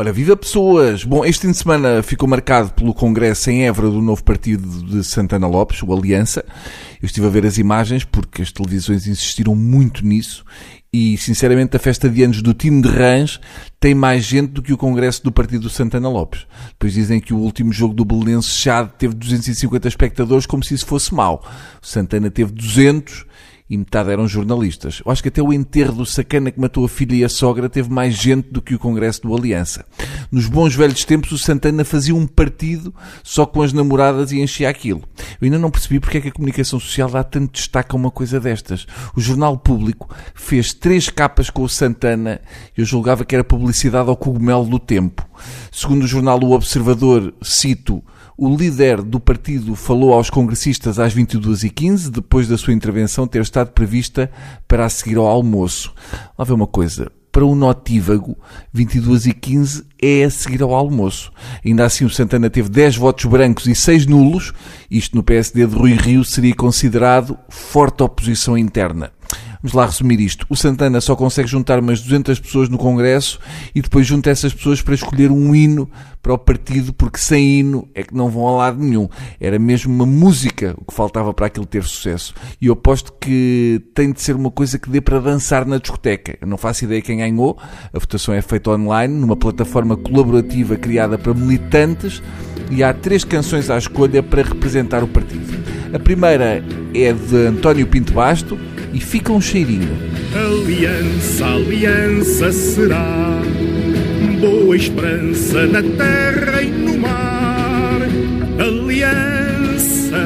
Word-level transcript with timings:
Ora, 0.00 0.14
viva 0.14 0.34
pessoas! 0.34 1.04
Bom, 1.04 1.26
este 1.26 1.42
fim 1.42 1.52
de 1.52 1.58
semana 1.58 2.02
ficou 2.02 2.26
marcado 2.26 2.72
pelo 2.72 2.94
congresso 2.94 3.50
em 3.50 3.66
Évora 3.66 3.90
do 3.90 4.00
novo 4.00 4.24
partido 4.24 4.66
de 4.82 5.04
Santana 5.04 5.46
Lopes, 5.46 5.82
o 5.82 5.92
Aliança. 5.92 6.42
Eu 7.02 7.04
estive 7.04 7.26
a 7.26 7.28
ver 7.28 7.44
as 7.44 7.58
imagens 7.58 8.02
porque 8.02 8.40
as 8.40 8.50
televisões 8.50 9.06
insistiram 9.06 9.54
muito 9.54 10.02
nisso 10.02 10.42
e, 10.90 11.18
sinceramente, 11.18 11.76
a 11.76 11.78
festa 11.78 12.08
de 12.08 12.22
anos 12.22 12.40
do 12.40 12.54
time 12.54 12.80
de 12.80 12.88
Rãs 12.88 13.38
tem 13.78 13.94
mais 13.94 14.24
gente 14.24 14.52
do 14.52 14.62
que 14.62 14.72
o 14.72 14.78
congresso 14.78 15.22
do 15.22 15.30
partido 15.30 15.64
do 15.64 15.68
Santana 15.68 16.08
Lopes. 16.08 16.46
Depois 16.70 16.94
dizem 16.94 17.20
que 17.20 17.34
o 17.34 17.38
último 17.38 17.70
jogo 17.70 17.92
do 17.92 18.02
Belenense 18.02 18.58
já 18.58 18.86
teve 18.86 19.14
250 19.14 19.86
espectadores 19.86 20.46
como 20.46 20.64
se 20.64 20.72
isso 20.72 20.86
fosse 20.86 21.12
mau. 21.12 21.44
O 21.82 21.86
Santana 21.86 22.30
teve 22.30 22.52
200 22.52 23.26
e 23.70 23.76
metade 23.76 24.10
eram 24.10 24.26
jornalistas. 24.26 25.00
Eu 25.06 25.12
acho 25.12 25.22
que 25.22 25.28
até 25.28 25.40
o 25.40 25.52
enterro 25.52 25.94
do 25.94 26.04
sacana 26.04 26.50
que 26.50 26.58
matou 26.58 26.84
a 26.84 26.88
filha 26.88 27.14
e 27.14 27.24
a 27.24 27.28
sogra 27.28 27.68
teve 27.68 27.88
mais 27.88 28.16
gente 28.16 28.50
do 28.50 28.60
que 28.60 28.74
o 28.74 28.78
congresso 28.80 29.22
do 29.22 29.32
Aliança. 29.32 29.86
Nos 30.32 30.48
bons 30.48 30.74
velhos 30.74 31.04
tempos, 31.04 31.30
o 31.30 31.38
Santana 31.38 31.84
fazia 31.84 32.12
um 32.12 32.26
partido 32.26 32.92
só 33.22 33.46
com 33.46 33.62
as 33.62 33.72
namoradas 33.72 34.32
e 34.32 34.40
enchia 34.40 34.68
aquilo. 34.68 35.02
Eu 35.40 35.44
ainda 35.44 35.58
não 35.58 35.70
percebi 35.70 36.00
porque 36.00 36.18
é 36.18 36.20
que 36.20 36.28
a 36.28 36.32
comunicação 36.32 36.80
social 36.80 37.08
dá 37.08 37.22
tanto 37.22 37.52
destaque 37.52 37.94
a 37.94 37.96
uma 37.96 38.10
coisa 38.10 38.40
destas. 38.40 38.86
O 39.14 39.20
Jornal 39.20 39.56
Público 39.56 40.12
fez 40.34 40.74
três 40.74 41.08
capas 41.08 41.48
com 41.48 41.62
o 41.62 41.68
Santana 41.68 42.40
e 42.76 42.80
eu 42.80 42.84
julgava 42.84 43.24
que 43.24 43.36
era 43.36 43.44
publicidade 43.44 44.08
ao 44.08 44.16
cogumelo 44.16 44.64
do 44.64 44.80
tempo. 44.80 45.24
Segundo 45.70 46.02
o 46.02 46.08
jornal 46.08 46.40
O 46.42 46.50
Observador, 46.50 47.32
cito, 47.40 48.02
o 48.42 48.56
líder 48.56 49.02
do 49.02 49.20
partido 49.20 49.74
falou 49.74 50.14
aos 50.14 50.30
congressistas 50.30 50.98
às 50.98 51.14
22h15, 51.14 52.08
depois 52.08 52.48
da 52.48 52.56
sua 52.56 52.72
intervenção 52.72 53.26
ter 53.26 53.42
estado 53.42 53.70
prevista 53.72 54.30
para 54.66 54.86
a 54.86 54.88
seguir 54.88 55.18
ao 55.18 55.26
almoço. 55.26 55.92
Lá 56.38 56.42
vê 56.42 56.54
uma 56.54 56.66
coisa. 56.66 57.12
Para 57.30 57.44
o 57.44 57.54
notívago, 57.54 58.38
22 58.72 59.26
e 59.26 59.34
15 59.34 59.84
é 60.00 60.24
a 60.24 60.30
seguir 60.30 60.62
ao 60.62 60.74
almoço. 60.74 61.30
Ainda 61.62 61.84
assim, 61.84 62.06
o 62.06 62.10
Santana 62.10 62.48
teve 62.48 62.70
10 62.70 62.96
votos 62.96 63.26
brancos 63.26 63.66
e 63.66 63.74
6 63.74 64.06
nulos. 64.06 64.54
Isto 64.90 65.16
no 65.16 65.22
PSD 65.22 65.66
de 65.66 65.76
Rui 65.76 65.92
Rio 65.92 66.24
seria 66.24 66.54
considerado 66.54 67.38
forte 67.50 68.02
oposição 68.02 68.56
interna. 68.56 69.12
Vamos 69.62 69.74
lá 69.74 69.84
resumir 69.84 70.20
isto. 70.20 70.46
O 70.48 70.56
Santana 70.56 71.00
só 71.00 71.14
consegue 71.14 71.46
juntar 71.46 71.78
umas 71.80 72.00
200 72.00 72.40
pessoas 72.40 72.68
no 72.70 72.78
Congresso 72.78 73.38
e 73.74 73.82
depois 73.82 74.06
junta 74.06 74.30
essas 74.30 74.54
pessoas 74.54 74.80
para 74.80 74.94
escolher 74.94 75.30
um 75.30 75.54
hino 75.54 75.90
para 76.22 76.32
o 76.32 76.38
partido, 76.38 76.92
porque 76.94 77.18
sem 77.18 77.58
hino 77.58 77.88
é 77.94 78.02
que 78.02 78.14
não 78.14 78.30
vão 78.30 78.48
a 78.48 78.52
lado 78.52 78.78
nenhum. 78.78 79.06
Era 79.38 79.58
mesmo 79.58 79.92
uma 79.92 80.06
música 80.06 80.74
o 80.78 80.84
que 80.84 80.94
faltava 80.94 81.34
para 81.34 81.46
aquilo 81.46 81.66
ter 81.66 81.84
sucesso. 81.84 82.34
E 82.60 82.66
eu 82.66 82.72
aposto 82.72 83.12
que 83.20 83.82
tem 83.94 84.12
de 84.12 84.22
ser 84.22 84.34
uma 84.34 84.50
coisa 84.50 84.78
que 84.78 84.88
dê 84.88 85.00
para 85.00 85.20
dançar 85.20 85.66
na 85.66 85.76
discoteca. 85.76 86.38
Eu 86.40 86.46
não 86.46 86.56
faço 86.56 86.84
ideia 86.84 87.02
quem 87.02 87.18
ganhou. 87.18 87.58
A 87.92 87.98
votação 87.98 88.34
é 88.34 88.40
feita 88.40 88.70
online, 88.70 89.14
numa 89.14 89.36
plataforma 89.36 89.94
colaborativa 89.94 90.76
criada 90.76 91.18
para 91.18 91.34
militantes 91.34 92.22
e 92.70 92.82
há 92.82 92.94
três 92.94 93.24
canções 93.24 93.68
à 93.68 93.76
escolha 93.76 94.22
para 94.22 94.42
representar 94.42 95.02
o 95.02 95.08
partido. 95.08 95.60
A 95.92 95.98
primeira 95.98 96.64
é 96.94 97.12
de 97.12 97.36
António 97.46 97.86
Pinto 97.86 98.12
Basto, 98.12 98.58
e 98.92 99.00
fica 99.00 99.32
um 99.32 99.40
cheirinho. 99.40 99.96
Aliança, 100.34 101.46
aliança 101.46 102.52
será 102.52 103.40
boa 104.40 104.74
esperança 104.74 105.66
na 105.66 105.82
terra 105.82 106.62
e 106.62 106.70
no 106.70 106.96
mar. 106.98 108.00
Aliança, 108.58 110.16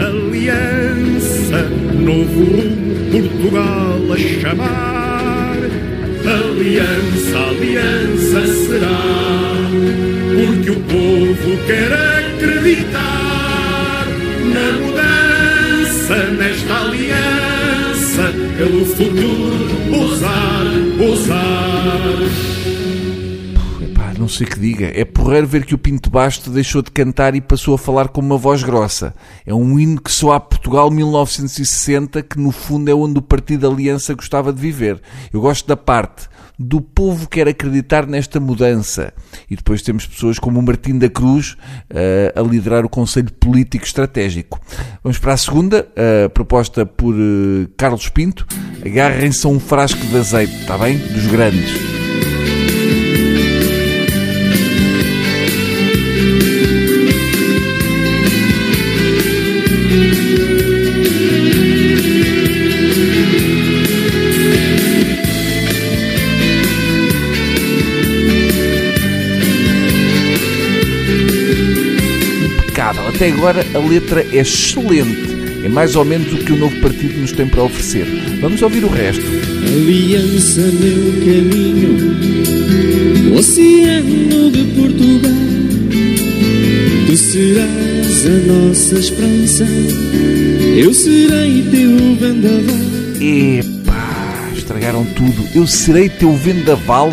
aliança, 0.00 1.68
novo 1.98 2.44
rumo 2.44 3.10
Portugal 3.10 4.12
a 4.12 4.16
chamar. 4.16 5.58
Aliança, 6.24 7.38
aliança 7.38 8.46
será, 8.46 9.58
porque 10.34 10.70
o 10.70 10.80
povo 10.80 11.58
quer 11.66 11.92
acreditar 12.42 14.06
na 14.54 14.72
mudança 14.80 16.16
nesta 16.38 16.74
aliança 16.86 17.63
pelo 18.56 18.86
futuro 18.86 20.00
ousar, 20.00 20.66
ousar. 21.00 22.63
Não 24.18 24.28
sei 24.28 24.46
que 24.46 24.58
diga. 24.58 24.92
É 24.94 25.04
porreiro 25.04 25.46
ver 25.46 25.64
que 25.64 25.74
o 25.74 25.78
Pinto 25.78 26.10
Basto 26.10 26.50
deixou 26.50 26.82
de 26.82 26.90
cantar 26.90 27.34
e 27.34 27.40
passou 27.40 27.74
a 27.74 27.78
falar 27.78 28.08
com 28.08 28.20
uma 28.20 28.38
voz 28.38 28.62
grossa. 28.62 29.14
É 29.44 29.54
um 29.54 29.78
hino 29.78 30.00
que 30.00 30.10
soa 30.10 30.36
a 30.36 30.40
Portugal 30.40 30.90
1960, 30.90 32.22
que 32.22 32.38
no 32.38 32.52
fundo 32.52 32.90
é 32.90 32.94
onde 32.94 33.18
o 33.18 33.22
Partido 33.22 33.68
Aliança 33.68 34.14
gostava 34.14 34.52
de 34.52 34.60
viver. 34.60 35.00
Eu 35.32 35.40
gosto 35.40 35.66
da 35.66 35.76
parte 35.76 36.28
do 36.58 36.80
povo 36.80 37.28
quer 37.28 37.48
acreditar 37.48 38.06
nesta 38.06 38.38
mudança. 38.38 39.12
E 39.50 39.56
depois 39.56 39.82
temos 39.82 40.06
pessoas 40.06 40.38
como 40.38 40.60
o 40.60 40.62
Martim 40.62 40.98
da 40.98 41.08
Cruz 41.08 41.56
uh, 41.90 42.38
a 42.38 42.42
liderar 42.42 42.84
o 42.84 42.88
Conselho 42.88 43.32
Político 43.32 43.84
Estratégico. 43.84 44.60
Vamos 45.02 45.18
para 45.18 45.32
a 45.32 45.36
segunda, 45.36 45.88
uh, 45.90 46.30
proposta 46.30 46.86
por 46.86 47.14
uh, 47.14 47.68
Carlos 47.76 48.08
Pinto. 48.08 48.46
Agarrem-se 48.84 49.46
a 49.46 49.50
um 49.50 49.58
frasco 49.58 50.04
de 50.06 50.16
azeite, 50.16 50.54
está 50.60 50.78
bem? 50.78 50.98
Dos 50.98 51.26
grandes. 51.26 51.93
Até 73.14 73.28
agora 73.28 73.64
a 73.72 73.78
letra 73.78 74.26
é 74.32 74.38
excelente. 74.38 75.34
É 75.64 75.68
mais 75.68 75.94
ou 75.94 76.04
menos 76.04 76.32
o 76.32 76.38
que 76.38 76.52
o 76.52 76.56
novo 76.56 76.74
partido 76.80 77.20
nos 77.20 77.30
tem 77.30 77.46
para 77.46 77.62
oferecer. 77.62 78.04
Vamos 78.40 78.60
ouvir 78.60 78.82
o 78.82 78.88
resto. 78.88 79.22
Aliança, 79.64 80.60
meu 80.62 81.12
caminho, 81.20 82.16
oceano 83.38 84.50
de 84.50 84.64
Portugal. 84.64 85.30
Tu 87.06 87.16
serás 87.16 88.26
a 88.26 88.30
nossa 88.52 88.98
esperança, 88.98 89.64
eu 90.76 90.92
serei 90.92 91.62
teu 91.70 91.96
vendaval. 92.16 92.74
Epá, 93.20 94.50
estragaram 94.56 95.06
tudo. 95.14 95.46
Eu 95.54 95.68
serei 95.68 96.08
teu 96.08 96.32
vendaval? 96.32 97.12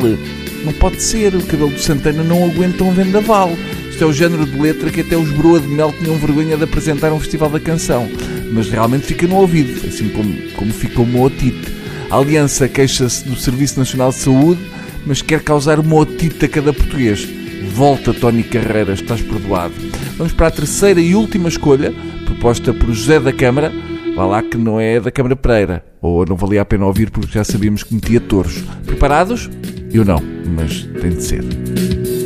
Não 0.66 0.74
pode 0.74 1.02
ser, 1.02 1.36
o 1.36 1.44
cabelo 1.44 1.72
de 1.72 1.82
Santana 1.82 2.24
não 2.24 2.44
aguenta 2.44 2.84
um 2.84 2.92
vendaval. 2.92 3.56
Isto 4.02 4.08
é 4.08 4.10
o 4.10 4.14
género 4.14 4.48
de 4.48 4.60
letra 4.60 4.90
que 4.90 5.02
até 5.02 5.16
os 5.16 5.30
Broa 5.30 5.60
de 5.60 5.68
Mel 5.68 5.94
tinham 5.96 6.16
vergonha 6.16 6.58
de 6.58 6.64
apresentar 6.64 7.14
um 7.14 7.20
festival 7.20 7.52
da 7.52 7.60
canção. 7.60 8.10
Mas 8.52 8.68
realmente 8.68 9.06
fica 9.06 9.28
no 9.28 9.36
ouvido, 9.36 9.88
assim 9.88 10.10
como, 10.10 10.34
como 10.56 10.74
ficou 10.74 11.06
uma 11.06 11.22
otite. 11.22 11.72
A 12.10 12.18
Aliança 12.18 12.68
queixa-se 12.68 13.30
do 13.30 13.36
Serviço 13.36 13.78
Nacional 13.78 14.10
de 14.10 14.16
Saúde, 14.16 14.60
mas 15.06 15.22
quer 15.22 15.44
causar 15.44 15.80
uma 15.80 15.98
otite 15.98 16.46
a 16.46 16.50
cada 16.50 16.74
português. 16.74 17.30
Volta, 17.76 18.12
Tony 18.12 18.42
Carreiras, 18.42 19.02
estás 19.02 19.22
perdoado. 19.22 19.76
Vamos 20.18 20.34
para 20.34 20.48
a 20.48 20.52
terceira 20.52 21.00
e 21.00 21.14
última 21.14 21.48
escolha, 21.48 21.94
proposta 22.26 22.74
por 22.74 22.88
José 22.92 23.20
da 23.20 23.32
Câmara. 23.32 23.72
Vá 24.16 24.26
lá 24.26 24.42
que 24.42 24.58
não 24.58 24.80
é 24.80 25.00
da 25.00 25.12
Câmara 25.12 25.36
Pereira. 25.36 25.86
Ou 26.02 26.26
não 26.26 26.36
valia 26.36 26.64
a 26.64 26.66
pena 26.66 26.88
ouvir 26.88 27.12
porque 27.12 27.34
já 27.34 27.44
sabíamos 27.44 27.84
que 27.84 27.94
metia 27.94 28.20
touros. 28.20 28.64
Preparados? 28.84 29.48
Eu 29.94 30.04
não, 30.04 30.20
mas 30.58 30.90
tem 31.00 31.12
de 31.12 31.24
ser. 31.24 31.44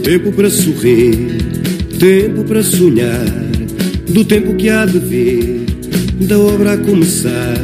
Tempo 0.06 0.32
para 0.32 0.50
sorrir 0.50 1.45
Tempo 2.00 2.44
para 2.44 2.62
sonhar, 2.62 3.26
do 4.10 4.26
tempo 4.26 4.54
que 4.56 4.70
há 4.70 4.86
de 4.86 5.00
vir, 5.00 5.66
da 6.28 6.38
obra 6.38 6.74
a 6.74 6.78
começar. 6.78 7.56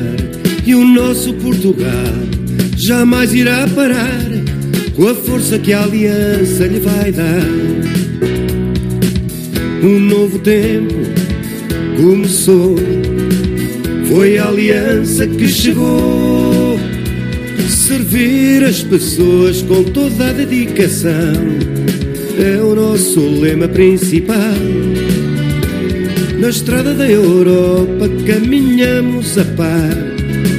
E 0.65 0.73
o 0.73 0.85
nosso 0.85 1.33
Portugal 1.33 2.13
jamais 2.77 3.33
irá 3.33 3.67
parar, 3.75 4.25
com 4.95 5.07
a 5.09 5.15
força 5.15 5.59
que 5.59 5.73
a 5.73 5.83
aliança 5.83 6.65
lhe 6.65 6.79
vai 6.79 7.11
dar. 7.11 7.45
Um 9.83 9.99
novo 9.99 10.39
tempo 10.39 10.95
começou, 11.97 12.77
foi 14.07 14.37
a 14.37 14.47
aliança 14.47 15.27
que 15.27 15.47
chegou. 15.47 16.79
Servir 17.67 18.63
as 18.63 18.81
pessoas 18.81 19.61
com 19.63 19.83
toda 19.83 20.29
a 20.29 20.31
dedicação 20.31 21.33
é 22.37 22.61
o 22.61 22.75
nosso 22.75 23.19
lema 23.19 23.67
principal. 23.67 24.37
Na 26.39 26.49
estrada 26.49 26.93
da 26.93 27.09
Europa 27.09 28.09
caminhamos 28.25 29.37
a 29.37 29.45
par, 29.45 29.95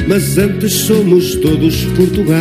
mas 0.09 0.39
antes 0.39 0.73
somos 0.73 1.35
todos 1.37 1.85
Portugal. 1.97 2.39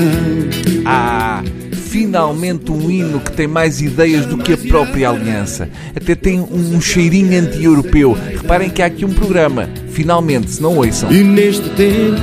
Ah! 0.85 1.43
finalmente 1.91 2.71
um 2.71 2.89
hino 2.89 3.19
que 3.19 3.33
tem 3.33 3.47
mais 3.47 3.81
ideias 3.81 4.25
do 4.25 4.37
que 4.37 4.53
a 4.53 4.57
própria 4.57 5.09
aliança. 5.09 5.69
Até 5.93 6.15
tem 6.15 6.39
um 6.39 6.79
cheirinho 6.79 7.37
anti-europeu. 7.37 8.13
Reparem 8.13 8.69
que 8.69 8.81
há 8.81 8.85
aqui 8.85 9.03
um 9.03 9.13
programa. 9.13 9.69
Finalmente, 9.89 10.51
se 10.51 10.61
não 10.61 10.77
ouçam. 10.77 11.11
E 11.11 11.21
neste 11.21 11.69
tempo 11.71 12.21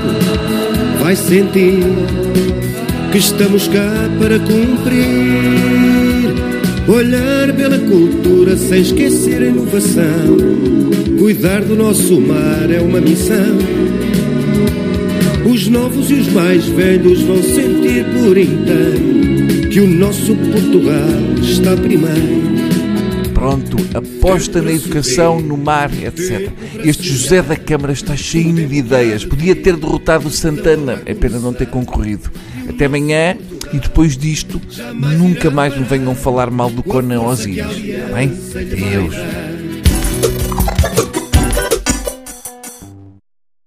vai 1.03 1.15
sentir 1.15 1.85
que 3.13 3.19
estamos 3.19 3.69
cá 3.69 4.09
para 4.19 4.39
cumprir 4.39 5.78
Olhar 6.89 7.55
pela 7.55 7.79
cultura 7.79 8.57
sem 8.57 8.81
esquecer 8.81 9.43
a 9.43 9.47
inovação. 9.47 10.39
Cuidar 11.19 11.63
do 11.63 11.77
nosso 11.77 12.19
mar 12.19 12.71
é 12.71 12.81
uma 12.81 12.99
missão. 12.99 13.59
Os 15.45 15.69
novos 15.69 16.11
e 16.11 16.15
os 16.15 16.29
mais 16.33 16.65
velhos 16.65 17.21
vão 17.21 17.43
sentir 17.43 18.07
por 18.19 18.39
inteiro 18.39 19.69
que 19.71 19.81
o 19.81 19.87
nosso 19.87 20.35
Portugal 20.35 21.43
está 21.43 21.77
primeiro. 21.77 22.59
Pronto, 23.35 23.77
aposta 23.93 24.63
na 24.63 24.73
educação, 24.73 25.41
no 25.41 25.59
mar, 25.59 25.91
etc. 25.93 26.51
Este 26.83 27.07
José 27.07 27.43
da 27.43 27.55
Câmara 27.55 27.93
está 27.93 28.17
cheio 28.17 28.67
de 28.67 28.77
ideias. 28.77 29.27
Podia 29.27 29.55
ter 29.55 29.77
derrotado 29.77 30.29
o 30.29 30.31
Santana, 30.31 31.03
é 31.05 31.13
pena 31.13 31.39
não 31.39 31.53
ter 31.53 31.67
concorrido. 31.67 32.31
Até 32.67 32.87
amanhã 32.87 33.37
e 33.73 33.79
depois 33.79 34.17
disto, 34.17 34.61
nunca 34.95 35.51
mais 35.51 35.77
me 35.77 35.85
venham 35.85 36.15
falar 36.15 36.51
mal 36.51 36.71
do 36.71 36.83
Conan 36.83 37.21
Osiris. 37.21 37.67
Bem? 38.13 38.29
Deus. 38.29 39.15